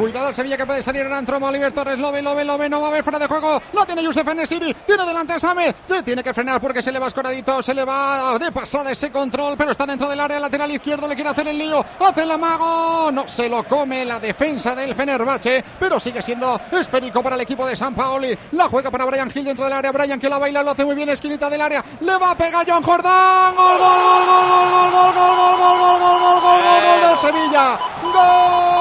[0.00, 2.56] Cuidado el Sevilla que puede salir en Antromo, Oliver Torres, lo ve, lo ve, lo
[2.56, 5.38] ve, no va a ver fuera de juego, lo tiene Yusef Enesiri, tiene delante a
[5.38, 8.92] Samet, se tiene que frenar porque se le va escoradito, se le va de pasada
[8.92, 12.22] ese control, pero está dentro del área lateral izquierdo, le quiere hacer el lío, hace
[12.22, 17.36] el amago, no se lo come la defensa del Fenerbahce, pero sigue siendo esférico para
[17.36, 20.30] el equipo de San Paoli, la juega para Brian Hill dentro del área, Brian que
[20.30, 23.54] la baila, lo hace muy bien, esquinita del área, le va a pegar Joan Jordán,
[23.54, 27.00] gol, gol, gol, gol, gol, gol, gol, gol, gol, gol, gol, gol, gol, gol, gol
[27.02, 27.78] del Sevilla,
[28.14, 28.79] gol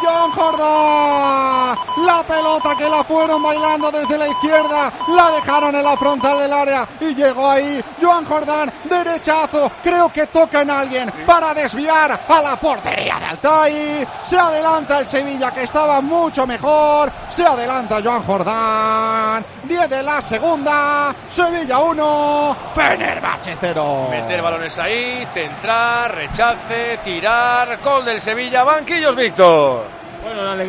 [0.00, 1.78] de Joan Jordán.
[2.04, 6.52] La pelota que la fueron bailando desde la izquierda, la dejaron en la frontal del
[6.52, 12.42] área y llegó ahí Joan Jordán, derechazo, creo que toca en alguien para desviar a
[12.42, 14.08] la portería de Altay.
[14.24, 19.44] Se adelanta el Sevilla que estaba mucho mejor, se adelanta Joan Jordán.
[19.64, 24.08] 10 de la segunda, Sevilla 1, Fenerbahce 0.
[24.10, 29.85] Meter balones ahí, centrar, rechace, tirar, gol del Sevilla, banquillos Víctor.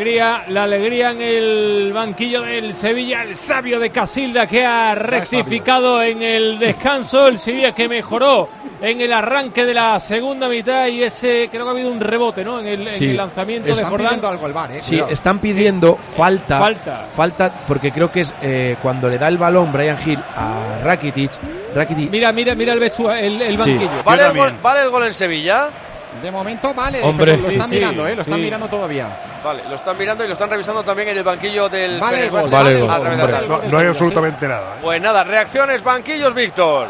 [0.01, 6.03] Alegría, la alegría en el banquillo del Sevilla, el sabio de Casilda que ha rectificado
[6.03, 8.47] en el descanso, el Sevilla que mejoró
[8.79, 12.43] en el arranque de la segunda mitad y ese creo que ha habido un rebote,
[12.43, 12.59] ¿no?
[12.59, 13.05] En el, en Sí.
[13.09, 14.07] el lanzamiento de Están Jordán.
[14.09, 14.77] pidiendo algo el VAR, eh.
[14.83, 15.09] Sí, Cuidado.
[15.11, 17.07] están pidiendo falta, Falta.
[17.15, 21.31] falta, porque creo que es eh, cuando le da el balón Brian Hill a Rakitic,
[21.73, 23.71] Rakitic Mira, mira, mira el vestuario, el, el Sí.
[23.71, 23.89] banquillo.
[24.05, 24.45] ¿Vale el, también.
[24.51, 25.69] gol, ¿Vale el gol en Sevilla?
[26.21, 27.31] De momento vale, Hombre.
[27.33, 28.41] pero lo están Sí, sí, mirando, eh, lo están sí.
[28.41, 29.07] mirando todavía.
[29.43, 32.29] Vale, lo están mirando y lo están revisando también en el banquillo del Vale el
[32.31, 32.55] gol, Fenerbahce.
[32.55, 33.47] Vale gol, hombre.
[33.47, 34.73] No, no hay absolutamente nada.
[34.75, 34.79] ¿eh?
[34.81, 36.87] Pues nada, reacciones, banquillos Víctor.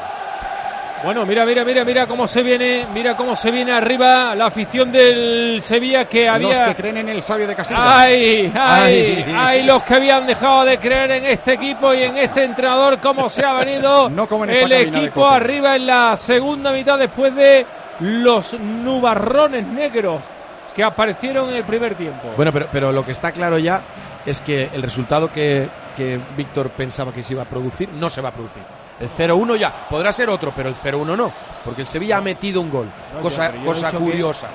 [1.03, 4.91] Bueno, mira, mira, mira, mira cómo se viene, mira cómo se viene arriba la afición
[4.91, 6.59] del Sevilla que había.
[6.65, 7.99] Los que creen en el sabio de Casilda.
[8.01, 9.35] Ay, ay, Ay.
[9.37, 13.29] ay, los que habían dejado de creer en este equipo y en este entrenador, cómo
[13.29, 17.35] se ha venido No como en esta el equipo arriba en la segunda mitad después
[17.35, 17.63] de
[17.99, 20.21] los nubarrones negros
[20.75, 22.29] que aparecieron en el primer tiempo.
[22.35, 23.81] Bueno, pero, pero lo que está claro ya
[24.25, 28.21] es que el resultado que, que Víctor pensaba que se iba a producir no se
[28.21, 28.61] va a producir.
[28.99, 31.31] El 0-1 ya podrá ser otro, pero el 0-1 no,
[31.63, 34.47] porque el Sevilla ha metido un gol, No, cosa, yo cosa que- curiosa.